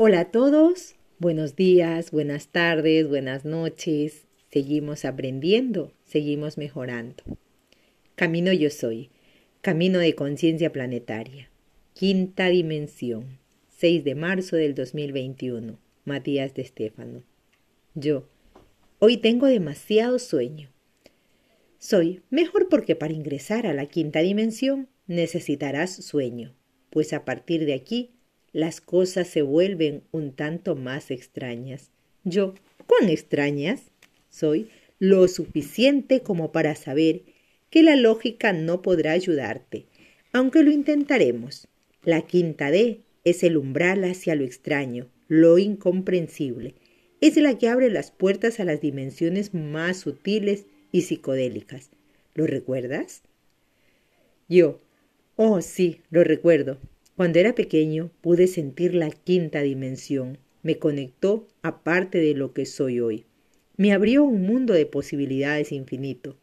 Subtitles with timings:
[0.00, 4.28] Hola a todos, buenos días, buenas tardes, buenas noches.
[4.48, 7.24] Seguimos aprendiendo, seguimos mejorando.
[8.14, 9.10] Camino yo soy,
[9.60, 11.50] camino de conciencia planetaria.
[11.94, 13.40] Quinta dimensión,
[13.76, 15.80] 6 de marzo del 2021.
[16.04, 17.24] Matías de Estéfano.
[17.96, 18.28] Yo,
[19.00, 20.70] hoy tengo demasiado sueño.
[21.80, 26.54] Soy mejor porque para ingresar a la quinta dimensión necesitarás sueño,
[26.88, 28.12] pues a partir de aquí
[28.52, 31.90] las cosas se vuelven un tanto más extrañas.
[32.24, 32.54] Yo,
[32.86, 33.82] ¿cuán extrañas?
[34.30, 37.22] Soy lo suficiente como para saber
[37.70, 39.86] que la lógica no podrá ayudarte,
[40.32, 41.68] aunque lo intentaremos.
[42.02, 46.74] La quinta D es el umbral hacia lo extraño, lo incomprensible.
[47.20, 51.90] Es la que abre las puertas a las dimensiones más sutiles y psicodélicas.
[52.34, 53.22] ¿Lo recuerdas?
[54.48, 54.80] Yo.
[55.36, 56.78] Oh, sí, lo recuerdo.
[57.18, 60.38] Cuando era pequeño pude sentir la quinta dimensión.
[60.62, 63.26] Me conectó a parte de lo que soy hoy.
[63.76, 66.36] Me abrió un mundo de posibilidades infinito.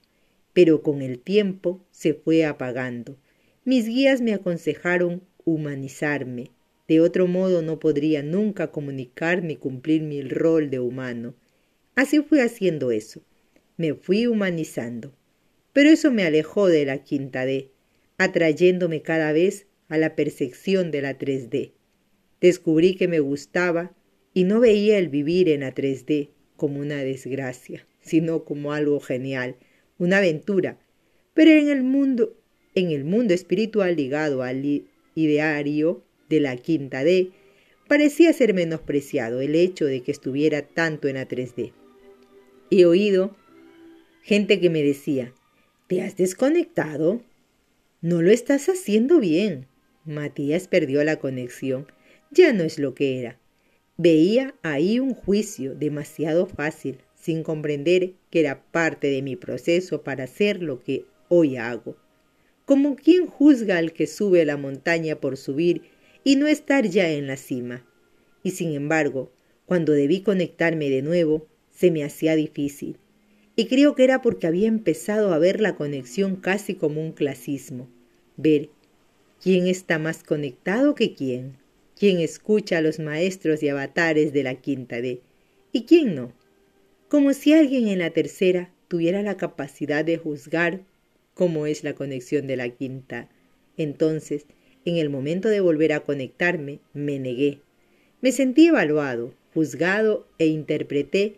[0.51, 3.15] Pero con el tiempo se fue apagando.
[3.63, 6.51] Mis guías me aconsejaron humanizarme.
[6.89, 11.35] De otro modo no podría nunca comunicar ni cumplir mi rol de humano.
[11.95, 13.21] Así fui haciendo eso.
[13.77, 15.13] Me fui humanizando.
[15.71, 17.71] Pero eso me alejó de la quinta D,
[18.17, 21.73] atrayéndome cada vez a la percepción de la 3D.
[22.41, 23.95] Descubrí que me gustaba
[24.33, 29.55] y no veía el vivir en la 3D como una desgracia, sino como algo genial,
[29.97, 30.79] una aventura.
[31.33, 32.35] Pero en el mundo,
[32.73, 37.31] en el mundo espiritual ligado al ideario de la quinta D,
[37.87, 41.73] parecía ser menospreciado el hecho de que estuviera tanto en la 3D.
[42.71, 43.35] He oído
[44.21, 45.33] gente que me decía,
[45.87, 47.21] ¿te has desconectado?
[48.01, 49.67] No lo estás haciendo bien.
[50.05, 51.87] Matías perdió la conexión.
[52.31, 53.39] Ya no es lo que era.
[53.97, 60.25] Veía ahí un juicio demasiado fácil, sin comprender que era parte de mi proceso para
[60.25, 61.97] hacer lo que hoy hago.
[62.65, 65.83] Como quien juzga al que sube la montaña por subir
[66.23, 67.85] y no estar ya en la cima.
[68.43, 69.31] Y sin embargo,
[69.65, 72.99] cuando debí conectarme de nuevo, se me hacía difícil.
[73.55, 77.89] Y creo que era porque había empezado a ver la conexión casi como un clasismo.
[78.37, 78.69] Ver
[79.45, 81.57] ¿Quién está más conectado que quién?
[81.95, 85.21] ¿Quién escucha a los maestros y avatares de la quinta D?
[85.71, 86.33] ¿Y quién no?
[87.09, 90.81] Como si alguien en la tercera tuviera la capacidad de juzgar
[91.35, 93.29] cómo es la conexión de la quinta.
[93.77, 94.47] Entonces,
[94.83, 97.59] en el momento de volver a conectarme, me negué.
[98.21, 101.35] Me sentí evaluado, juzgado e interpreté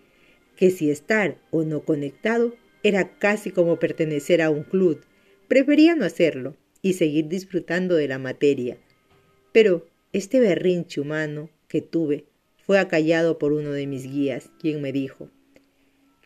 [0.56, 5.02] que si estar o no conectado era casi como pertenecer a un club.
[5.50, 6.56] Prefería no hacerlo
[6.88, 8.78] y seguir disfrutando de la materia.
[9.52, 12.24] Pero este berrinche humano que tuve
[12.66, 15.30] fue acallado por uno de mis guías, quien me dijo,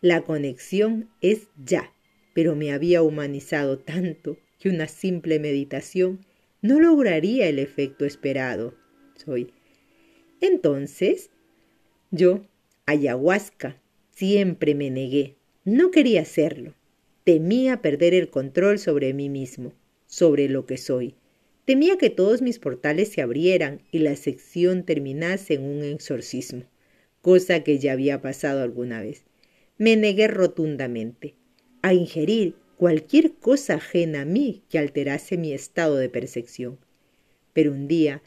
[0.00, 1.92] la conexión es ya,
[2.32, 6.20] pero me había humanizado tanto que una simple meditación
[6.60, 8.74] no lograría el efecto esperado.
[9.16, 9.52] Soy.
[10.40, 11.30] Entonces,
[12.12, 12.46] yo,
[12.86, 13.80] ayahuasca,
[14.12, 15.34] siempre me negué.
[15.64, 16.74] No quería hacerlo.
[17.24, 19.72] Temía perder el control sobre mí mismo
[20.12, 21.14] sobre lo que soy.
[21.64, 26.64] Temía que todos mis portales se abrieran y la sección terminase en un exorcismo,
[27.22, 29.24] cosa que ya había pasado alguna vez.
[29.78, 31.34] Me negué rotundamente
[31.80, 36.78] a ingerir cualquier cosa ajena a mí que alterase mi estado de percepción.
[37.54, 38.22] Pero un día,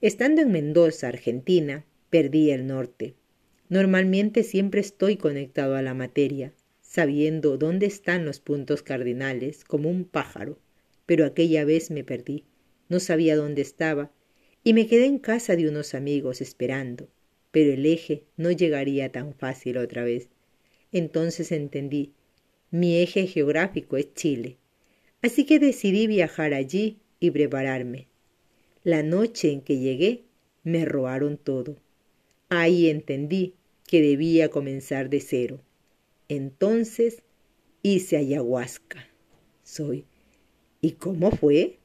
[0.00, 3.12] estando en Mendoza, Argentina, perdí el norte.
[3.68, 10.06] Normalmente siempre estoy conectado a la materia, sabiendo dónde están los puntos cardinales, como un
[10.06, 10.63] pájaro
[11.06, 12.44] pero aquella vez me perdí,
[12.88, 14.10] no sabía dónde estaba,
[14.62, 17.08] y me quedé en casa de unos amigos esperando,
[17.50, 20.28] pero el eje no llegaría tan fácil otra vez.
[20.92, 22.12] Entonces entendí,
[22.70, 24.56] mi eje geográfico es Chile,
[25.22, 28.08] así que decidí viajar allí y prepararme.
[28.82, 30.24] La noche en que llegué,
[30.62, 31.76] me robaron todo.
[32.48, 33.54] Ahí entendí
[33.86, 35.60] que debía comenzar de cero.
[36.28, 37.22] Entonces
[37.82, 39.08] hice ayahuasca.
[39.62, 40.04] Soy
[40.84, 41.78] ¿Y cómo fue?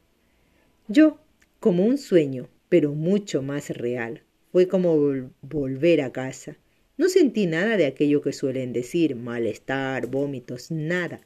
[0.90, 1.20] Yo,
[1.62, 4.24] como un sueño, pero mucho más real.
[4.52, 4.98] Fue como
[5.42, 6.58] volver a casa.
[6.98, 11.22] No sentí nada de aquello que suelen decir, malestar, vómitos, nada.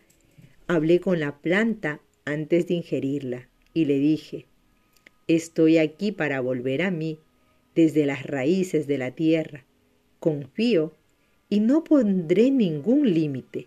[0.68, 4.46] Hablé con la planta antes de ingerirla y le dije,
[5.28, 7.18] estoy aquí para volver a mí,
[7.74, 9.66] desde las raíces de la tierra.
[10.20, 10.94] Confío
[11.50, 13.66] y no pondré ningún límite.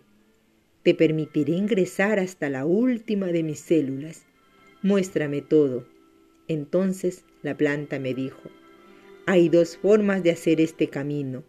[0.87, 4.23] Te permitiré ingresar hasta la última de mis células.
[4.81, 5.85] Muéstrame todo.
[6.47, 8.49] Entonces la planta me dijo,
[9.25, 11.43] Hay dos formas de hacer este camino,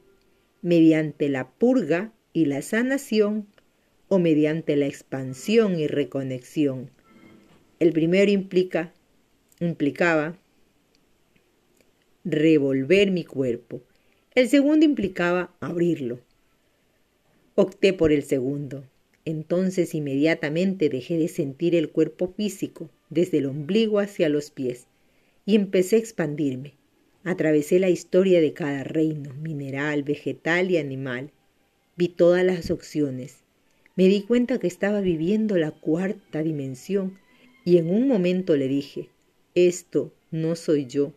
[0.61, 3.47] mediante la purga y la sanación
[4.09, 6.91] o mediante la expansión y reconexión.
[7.79, 8.93] El primero implica,
[9.61, 10.37] implicaba
[12.25, 13.83] revolver mi cuerpo.
[14.35, 16.19] El segundo implicaba abrirlo.
[17.55, 18.83] Opté por el segundo.
[19.29, 24.87] Entonces inmediatamente dejé de sentir el cuerpo físico, desde el ombligo hacia los pies,
[25.45, 26.77] y empecé a expandirme.
[27.25, 31.31] Atravesé la historia de cada reino, mineral, vegetal y animal.
[31.95, 33.41] Vi todas las opciones.
[33.97, 37.19] Me di cuenta que estaba viviendo la cuarta dimensión
[37.67, 39.11] y en un momento le dije,
[39.55, 41.13] esto no soy yo.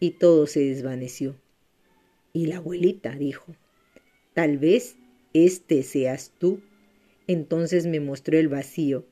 [0.00, 1.36] Y todo se desvaneció.
[2.32, 3.54] Y la abuelita dijo,
[4.32, 4.96] tal vez
[5.34, 6.62] este seas tú.
[7.26, 9.06] Entonces me mostró el vacío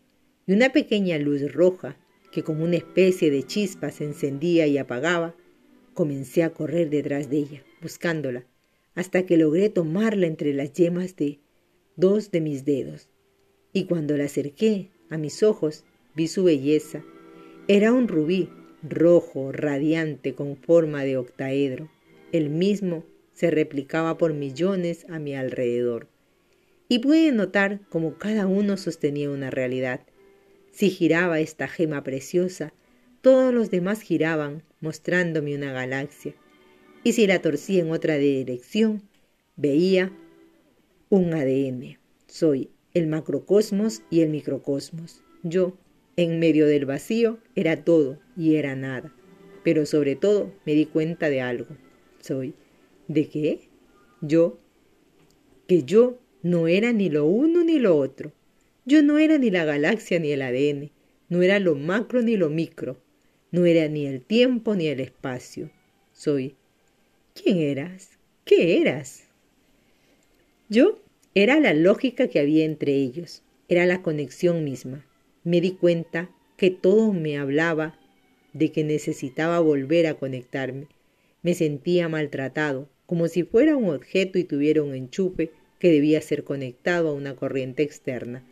[0.47, 1.97] y una pequeña luz roja
[2.31, 5.35] que como una especie de chispa se encendía y apagaba.
[5.95, 8.47] Comencé a correr detrás de ella, buscándola,
[8.95, 11.39] hasta que logré tomarla entre las yemas de
[11.97, 13.09] dos de mis dedos.
[13.73, 17.05] Y cuando la acerqué a mis ojos, vi su belleza.
[17.69, 18.49] Era un rubí
[18.83, 21.91] rojo, radiante, con forma de octaedro.
[22.33, 26.09] El mismo se replicaba por millones a mi alrededor
[26.93, 30.03] y pude notar cómo cada uno sostenía una realidad.
[30.73, 32.75] Si giraba esta gema preciosa,
[33.23, 36.35] todos los demás giraban, mostrándome una galaxia,
[37.03, 39.01] y si la torcía en otra dirección,
[39.57, 40.13] veía
[41.09, 41.97] un ADN.
[42.27, 45.23] Soy el macrocosmos y el microcosmos.
[45.43, 45.79] Yo,
[46.17, 49.15] en medio del vacío, era todo y era nada.
[49.65, 51.75] Pero sobre todo me di cuenta de algo.
[52.21, 52.53] Soy,
[53.09, 53.71] ¿de qué?
[54.21, 54.59] Yo,
[55.67, 58.33] que yo no era ni lo uno ni lo otro.
[58.85, 60.91] Yo no era ni la galaxia ni el ADN,
[61.29, 63.01] no era lo macro ni lo micro,
[63.53, 65.71] no era ni el tiempo ni el espacio.
[66.13, 66.57] Soy.
[67.35, 68.19] ¿Quién eras?
[68.45, 69.29] ¿Qué eras?
[70.69, 71.01] Yo
[71.35, 75.07] era la lógica que había entre ellos, era la conexión misma.
[75.45, 77.99] Me di cuenta que todo me hablaba
[78.53, 80.89] de que necesitaba volver a conectarme.
[81.43, 85.53] Me sentía maltratado, como si fuera un objeto y tuviera un enchufe
[85.83, 88.45] que debía ser conectado a una corriente externa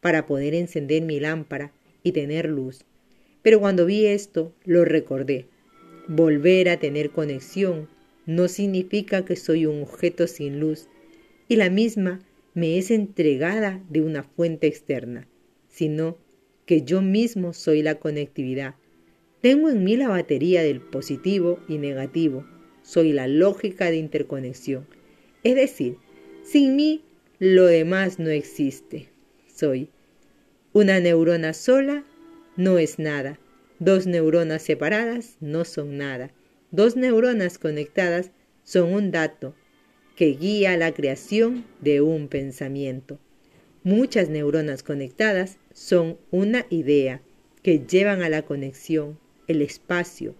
[0.00, 1.70] para poder encender mi lámpara
[2.02, 2.86] y tener luz.
[3.42, 5.44] Pero cuando vi esto, lo recordé.
[6.08, 7.90] Volver a tener conexión
[8.24, 10.88] no significa que soy un objeto sin luz
[11.46, 12.20] y la misma
[12.54, 15.28] me es entregada de una fuente externa,
[15.68, 16.16] sino
[16.64, 18.76] que yo mismo soy la conectividad.
[19.42, 22.46] Tengo en mí la batería del positivo y negativo,
[22.80, 24.86] soy la lógica de interconexión.
[25.44, 25.98] Es decir,
[26.44, 27.04] sin mí,
[27.38, 29.08] lo demás no existe.
[29.52, 29.90] Soy.
[30.72, 32.04] Una neurona sola
[32.56, 33.38] no es nada.
[33.78, 36.30] Dos neuronas separadas no son nada.
[36.70, 38.30] Dos neuronas conectadas
[38.64, 39.54] son un dato
[40.16, 43.18] que guía la creación de un pensamiento.
[43.82, 47.22] Muchas neuronas conectadas son una idea
[47.62, 49.18] que llevan a la conexión,
[49.48, 50.34] el espacio.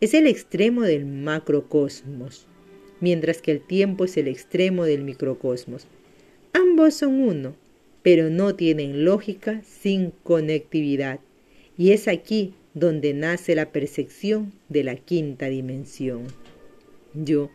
[0.00, 2.46] Es el extremo del macrocosmos
[3.04, 5.86] mientras que el tiempo es el extremo del microcosmos.
[6.54, 7.54] Ambos son uno,
[8.02, 11.20] pero no tienen lógica sin conectividad.
[11.76, 16.28] Y es aquí donde nace la percepción de la quinta dimensión.
[17.12, 17.50] Yo,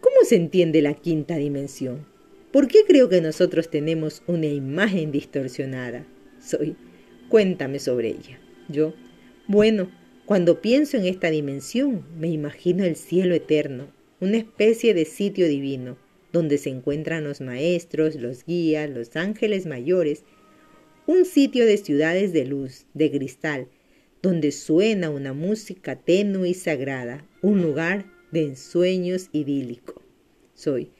[0.00, 2.06] ¿cómo se entiende la quinta dimensión?
[2.52, 6.06] ¿Por qué creo que nosotros tenemos una imagen distorsionada?
[6.40, 6.74] Soy,
[7.28, 8.40] cuéntame sobre ella.
[8.70, 8.94] Yo,
[9.46, 9.90] bueno,
[10.24, 13.88] cuando pienso en esta dimensión, me imagino el cielo eterno,
[14.22, 15.96] una especie de sitio divino,
[16.32, 20.22] donde se encuentran los maestros, los guías, los ángeles mayores,
[21.08, 23.66] un sitio de ciudades de luz, de cristal,
[24.22, 30.00] donde suena una música tenue y sagrada, un lugar de ensueños idílico.
[30.54, 30.90] Soy.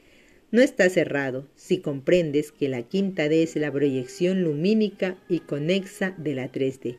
[0.51, 6.13] No está cerrado si comprendes que la quinta D es la proyección lumínica y conexa
[6.17, 6.97] de la 3D.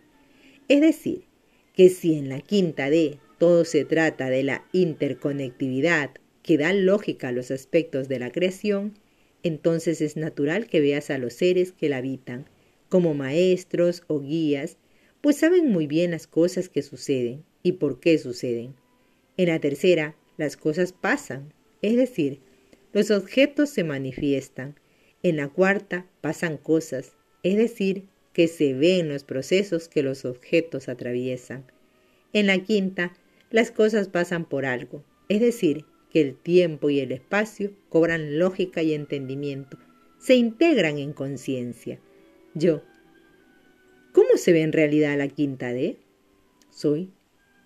[0.69, 1.25] Es decir,
[1.75, 6.11] que si en la quinta D todo se trata de la interconectividad
[6.43, 8.95] que da lógica a los aspectos de la creación,
[9.43, 12.47] entonces es natural que veas a los seres que la habitan
[12.89, 14.77] como maestros o guías,
[15.21, 18.75] pues saben muy bien las cosas que suceden y por qué suceden.
[19.37, 22.41] En la tercera, las cosas pasan, es decir,
[22.93, 24.79] los objetos se manifiestan.
[25.25, 30.89] En la cuarta, pasan cosas, es decir, que se ven los procesos que los objetos
[30.89, 31.65] atraviesan.
[32.33, 33.15] En la quinta,
[33.55, 38.83] las cosas pasan por algo, es decir, que el tiempo y el espacio cobran lógica
[38.83, 39.79] y entendimiento,
[40.19, 42.01] se integran en conciencia.
[42.55, 42.83] Yo,
[44.11, 45.99] ¿cómo se ve en realidad la quinta D?
[46.71, 47.13] Soy,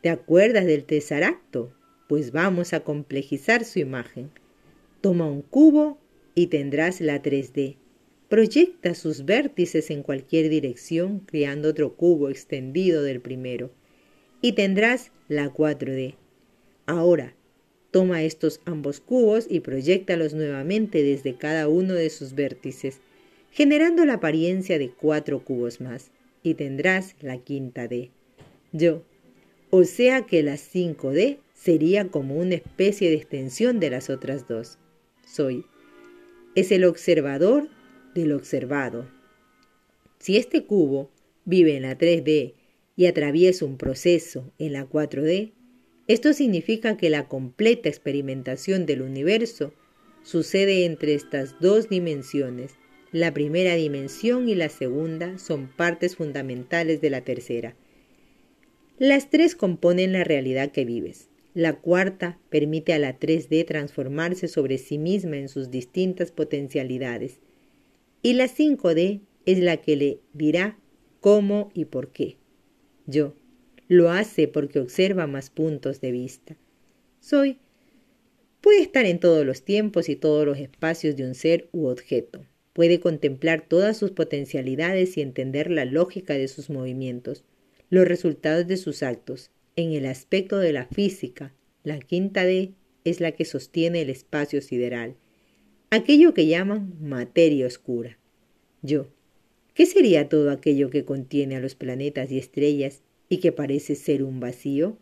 [0.02, 1.72] ¿te acuerdas del tesaracto?
[2.06, 4.30] pues vamos a complejizar su imagen.
[5.00, 5.98] Toma un cubo
[6.34, 7.78] y tendrás la 3D.
[8.28, 13.70] Proyecta sus vértices en cualquier dirección creando otro cubo extendido del primero
[14.40, 16.14] y tendrás la 4D.
[16.86, 17.34] Ahora,
[17.90, 23.00] toma estos ambos cubos y proyectalos nuevamente desde cada uno de sus vértices,
[23.50, 26.10] generando la apariencia de cuatro cubos más,
[26.42, 28.10] y tendrás la quinta D.
[28.72, 29.02] Yo,
[29.70, 34.78] o sea que la 5D sería como una especie de extensión de las otras dos.
[35.26, 35.64] Soy.
[36.54, 37.68] Es el observador
[38.14, 39.06] del observado.
[40.18, 41.10] Si este cubo
[41.44, 42.54] vive en la 3D
[42.98, 45.52] y atraviesa un proceso en la 4D,
[46.08, 49.72] esto significa que la completa experimentación del universo
[50.24, 52.72] sucede entre estas dos dimensiones.
[53.12, 57.76] La primera dimensión y la segunda son partes fundamentales de la tercera.
[58.98, 61.28] Las tres componen la realidad que vives.
[61.54, 67.38] La cuarta permite a la 3D transformarse sobre sí misma en sus distintas potencialidades.
[68.22, 70.80] Y la 5D es la que le dirá
[71.20, 72.37] cómo y por qué.
[73.08, 73.34] Yo,
[73.88, 76.56] lo hace porque observa más puntos de vista.
[77.20, 77.58] Soy
[78.60, 82.44] puede estar en todos los tiempos y todos los espacios de un ser u objeto.
[82.74, 87.44] Puede contemplar todas sus potencialidades y entender la lógica de sus movimientos,
[87.88, 89.50] los resultados de sus actos.
[89.74, 92.74] En el aspecto de la física, la quinta D
[93.04, 95.16] es la que sostiene el espacio sideral,
[95.88, 98.18] aquello que llaman materia oscura.
[98.82, 99.08] Yo,
[99.78, 104.24] ¿qué sería todo aquello que contiene a los planetas y estrellas y que parece ser
[104.24, 104.98] un vacío,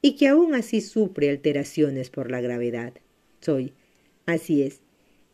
[0.00, 2.94] y que aún así sufre alteraciones por la gravedad.
[3.42, 3.74] Soy,
[4.24, 4.80] así es,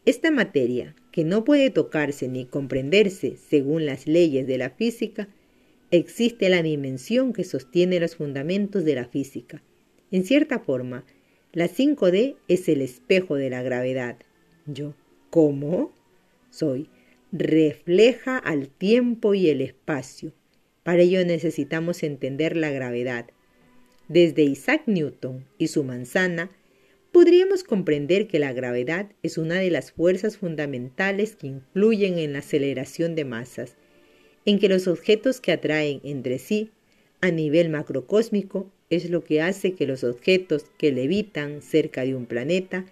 [0.06, 5.28] esta materia, que no puede tocarse ni comprenderse según las leyes de la física,
[5.92, 9.62] existe la dimensión que sostiene los fundamentos de la física.
[10.10, 11.04] En cierta forma,
[11.52, 14.16] la 5D es el espejo de la gravedad.
[14.66, 14.94] Yo,
[15.30, 15.92] ¿cómo?
[16.50, 16.88] Soy,
[17.34, 20.32] refleja al tiempo y el espacio
[20.84, 23.26] para ello necesitamos entender la gravedad.
[24.06, 26.50] Desde Isaac Newton y su manzana,
[27.10, 32.40] podríamos comprender que la gravedad es una de las fuerzas fundamentales que influyen en la
[32.40, 33.76] aceleración de masas,
[34.44, 36.70] en que los objetos que atraen entre sí
[37.22, 42.26] a nivel macrocósmico es lo que hace que los objetos que levitan cerca de un
[42.26, 42.84] planeta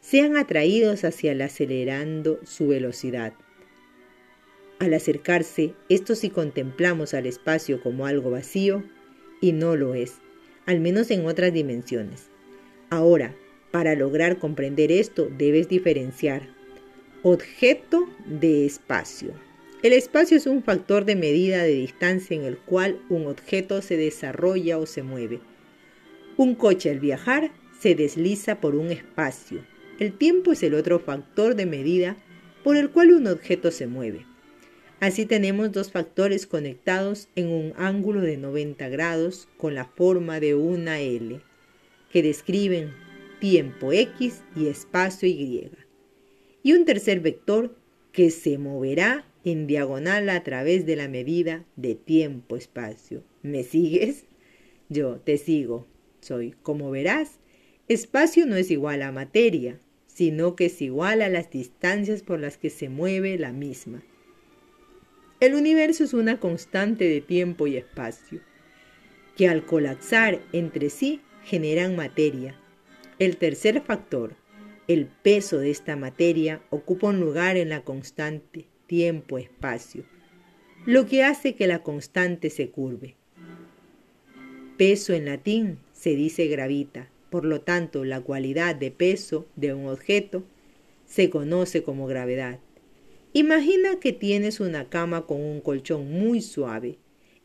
[0.00, 3.34] sean atraídos hacia el acelerando su velocidad.
[4.80, 8.82] Al acercarse, esto si contemplamos al espacio como algo vacío,
[9.42, 10.14] y no lo es,
[10.64, 12.30] al menos en otras dimensiones.
[12.88, 13.36] Ahora,
[13.72, 16.48] para lograr comprender esto, debes diferenciar
[17.22, 19.34] objeto de espacio.
[19.82, 23.98] El espacio es un factor de medida de distancia en el cual un objeto se
[23.98, 25.40] desarrolla o se mueve.
[26.38, 29.62] Un coche al viajar se desliza por un espacio.
[29.98, 32.16] El tiempo es el otro factor de medida
[32.64, 34.29] por el cual un objeto se mueve.
[35.00, 40.54] Así tenemos dos factores conectados en un ángulo de 90 grados con la forma de
[40.54, 41.40] una L,
[42.12, 42.92] que describen
[43.40, 45.70] tiempo X y espacio Y.
[46.62, 47.74] Y un tercer vector
[48.12, 53.24] que se moverá en diagonal a través de la medida de tiempo-espacio.
[53.42, 54.26] ¿Me sigues?
[54.90, 55.86] Yo te sigo.
[56.20, 57.38] Soy, como verás,
[57.88, 62.58] espacio no es igual a materia, sino que es igual a las distancias por las
[62.58, 64.02] que se mueve la misma.
[65.40, 68.42] El universo es una constante de tiempo y espacio,
[69.38, 72.60] que al colapsar entre sí generan materia.
[73.18, 74.36] El tercer factor,
[74.86, 80.04] el peso de esta materia, ocupa un lugar en la constante tiempo-espacio,
[80.84, 83.14] lo que hace que la constante se curve.
[84.76, 89.88] Peso en latín se dice gravita, por lo tanto la cualidad de peso de un
[89.88, 90.44] objeto
[91.06, 92.58] se conoce como gravedad.
[93.32, 96.98] Imagina que tienes una cama con un colchón muy suave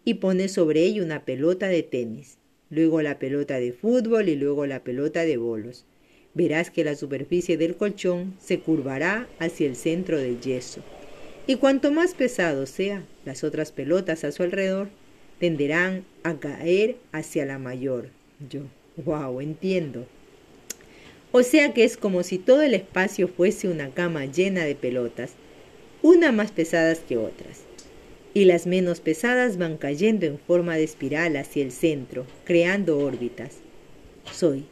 [0.04, 2.39] y pones sobre ella una pelota de tenis,
[2.72, 5.86] luego la pelota de fútbol y luego la pelota de bolos.
[6.34, 10.82] Verás que la superficie del colchón se curvará hacia el centro del yeso.
[11.46, 14.89] Y cuanto más pesado sea las otras pelotas a su alrededor,
[15.39, 18.10] tenderán a caer hacia la mayor.
[18.50, 18.62] Yo,
[19.06, 20.08] wow, entiendo.
[21.32, 25.34] O sea que es como si todo el espacio fuese una cama llena de pelotas
[26.06, 27.62] unas más pesadas que otras.
[28.36, 33.56] Y las menos pesadas van cayendo en forma de espiral hacia el centro, creando órbitas.
[34.32, 34.66] Soy.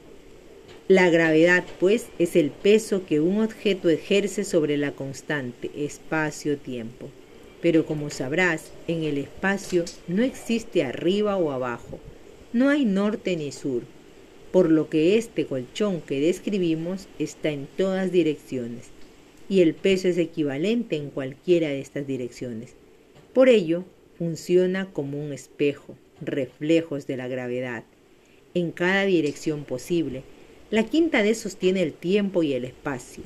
[0.87, 7.09] La gravedad, pues, es el peso que un objeto ejerce sobre la constante espacio-tiempo.
[7.63, 11.99] Pero como sabrás, en el espacio no existe arriba o abajo,
[12.51, 13.81] no hay norte ni sur.
[14.51, 18.91] por lo que este colchón que describimos está en todas direcciones
[19.49, 22.73] y el peso es equivalente en cualquiera de estas direcciones.
[23.33, 23.83] Por ello,
[24.17, 27.83] funciona como un espejo, reflejos de la gravedad,
[28.53, 30.23] en cada dirección posible.
[30.71, 33.23] La quinta D sostiene el tiempo y el espacio.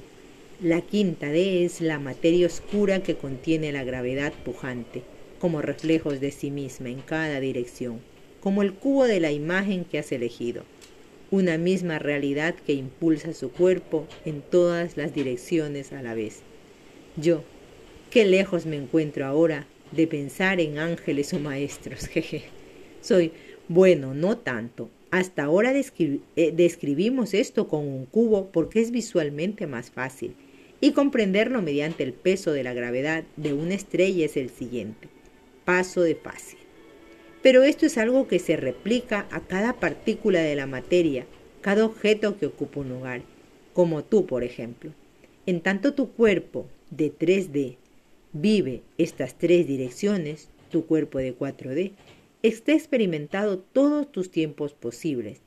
[0.62, 5.04] La quinta D es la materia oscura que contiene la gravedad pujante,
[5.40, 8.00] como reflejos de sí misma en cada dirección,
[8.40, 10.64] como el cubo de la imagen que has elegido
[11.32, 16.42] una misma realidad que impulsa su cuerpo en todas las direcciones a la vez.
[17.16, 17.44] Yo,
[18.10, 22.44] qué lejos me encuentro ahora de pensar en ángeles o maestros, jeje.
[23.02, 23.32] Soy,
[23.68, 24.90] bueno, no tanto.
[25.12, 30.36] Hasta ahora eh, describimos esto con un cubo porque es visualmente más fácil
[30.80, 35.08] y comprenderlo mediante el peso de la gravedad de una estrella es el siguiente.
[35.66, 36.57] Paso de fácil.
[37.42, 41.26] Pero esto es algo que se replica a cada partícula de la materia,
[41.62, 43.22] cada objeto que ocupa un lugar,
[43.74, 44.92] como tú, por ejemplo.
[45.46, 47.78] En tanto tu cuerpo de 3D
[48.34, 51.94] vive estas tres direcciones, tu cuerpo de 4D,
[52.44, 55.42] está experimentado todos tus tiempos posibles,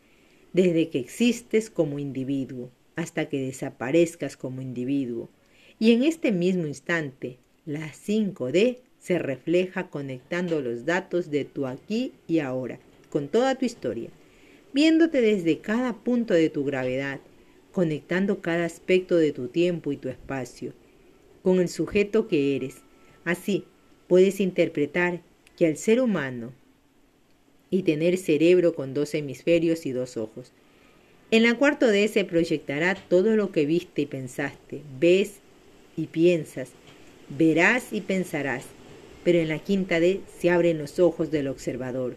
[0.53, 5.29] desde que existes como individuo hasta que desaparezcas como individuo.
[5.79, 12.13] Y en este mismo instante, la 5D se refleja conectando los datos de tu aquí
[12.29, 12.79] y ahora,
[13.09, 14.11] con toda tu historia,
[14.73, 17.19] viéndote desde cada punto de tu gravedad,
[17.73, 20.75] conectando cada aspecto de tu tiempo y tu espacio,
[21.43, 22.77] con el sujeto que eres.
[23.25, 23.65] Así,
[24.07, 25.23] puedes interpretar
[25.57, 26.53] que al ser humano
[27.71, 30.53] y tener cerebro con dos hemisferios y dos ojos,
[31.31, 35.37] en la cuarto D se proyectará todo lo que viste y pensaste, ves
[35.97, 36.71] y piensas,
[37.29, 38.65] verás y pensarás,
[39.25, 42.17] pero en la quinta D se abren los ojos del observador,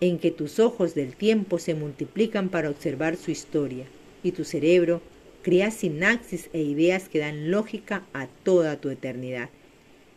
[0.00, 3.86] en que tus ojos del tiempo se multiplican para observar su historia,
[4.22, 5.02] y tu cerebro
[5.42, 9.50] crea sinapsis e ideas que dan lógica a toda tu eternidad.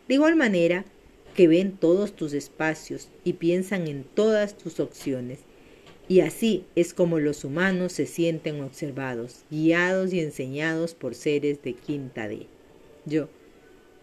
[0.08, 0.84] De igual manera
[1.34, 5.40] que ven todos tus espacios y piensan en todas tus opciones.
[6.08, 11.74] Y así es como los humanos se sienten observados, guiados y enseñados por seres de
[11.74, 12.46] quinta D.
[13.04, 13.28] Yo,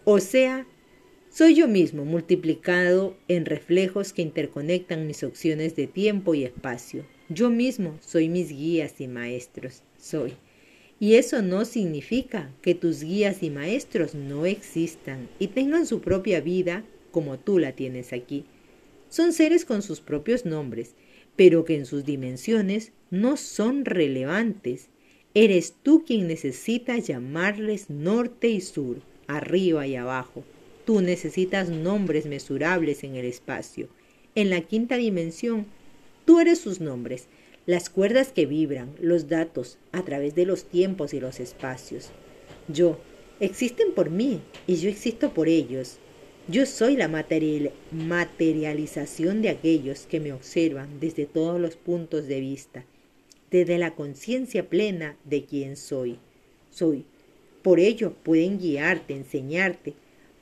[0.04, 0.66] o sea,
[1.36, 7.04] soy yo mismo multiplicado en reflejos que interconectan mis opciones de tiempo y espacio.
[7.28, 9.82] Yo mismo soy mis guías y maestros.
[9.98, 10.32] Soy.
[10.98, 16.40] Y eso no significa que tus guías y maestros no existan y tengan su propia
[16.40, 18.46] vida como tú la tienes aquí.
[19.10, 20.94] Son seres con sus propios nombres,
[21.36, 24.88] pero que en sus dimensiones no son relevantes.
[25.34, 30.42] Eres tú quien necesita llamarles norte y sur, arriba y abajo
[30.86, 33.88] Tú necesitas nombres mesurables en el espacio.
[34.36, 35.66] En la quinta dimensión,
[36.24, 37.26] tú eres sus nombres,
[37.66, 42.10] las cuerdas que vibran, los datos, a través de los tiempos y los espacios.
[42.68, 43.00] Yo,
[43.40, 45.96] existen por mí y yo existo por ellos.
[46.46, 52.84] Yo soy la materialización de aquellos que me observan desde todos los puntos de vista,
[53.50, 56.20] desde la conciencia plena de quién soy.
[56.70, 57.06] Soy.
[57.62, 59.94] Por ello pueden guiarte, enseñarte,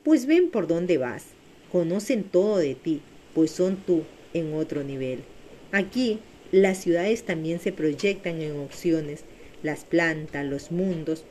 [0.05, 1.25] pues ven por dónde vas,
[1.71, 3.01] conocen todo de ti,
[3.33, 4.03] pues son tú
[4.35, 5.23] en otro nivel.
[5.71, 6.19] Aquí
[6.51, 9.23] las ciudades también se proyectan en opciones,
[9.63, 11.25] las plantas, los mundos.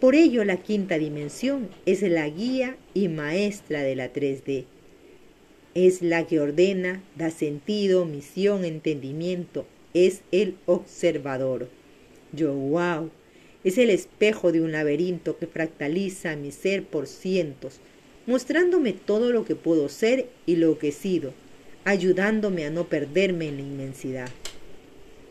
[0.00, 4.64] Por ello la quinta dimensión es la guía y maestra de la 3D.
[5.74, 9.66] Es la que ordena, da sentido, misión, entendimiento.
[9.92, 11.68] Es el observador.
[12.32, 13.10] Yo, wow,
[13.64, 17.80] es el espejo de un laberinto que fractaliza mi ser por cientos,
[18.26, 21.32] mostrándome todo lo que puedo ser y lo que he sido,
[21.84, 24.28] ayudándome a no perderme en la inmensidad.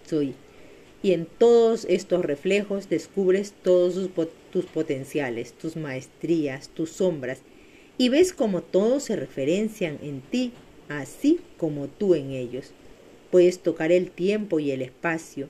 [0.08, 0.36] Soy.
[1.02, 4.10] Y en todos estos reflejos descubres todos
[4.52, 7.40] tus potenciales, tus maestrías, tus sombras,
[7.98, 10.54] y ves cómo todos se referencian en ti,
[10.88, 12.72] así como tú en ellos.
[13.32, 15.50] Puedes tocar el tiempo y el espacio.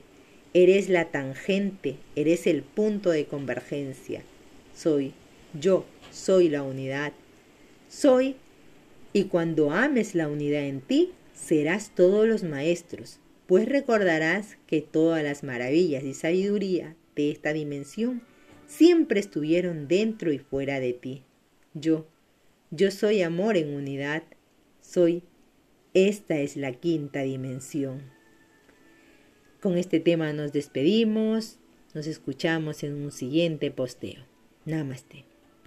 [0.54, 4.22] Eres la tangente, eres el punto de convergencia.
[4.74, 5.12] Soy,
[5.60, 7.12] yo soy la unidad
[7.94, 8.36] soy,
[9.12, 15.22] y cuando ames la unidad en ti, serás todos los maestros, pues recordarás que todas
[15.22, 18.22] las maravillas y sabiduría de esta dimensión
[18.66, 21.22] siempre estuvieron dentro y fuera de ti.
[21.74, 22.06] Yo,
[22.70, 24.24] yo soy amor en unidad,
[24.80, 25.22] soy,
[25.92, 28.02] esta es la quinta dimensión.
[29.60, 31.58] Con este tema nos despedimos,
[31.94, 34.24] nos escuchamos en un siguiente posteo.
[34.64, 35.33] Namaste.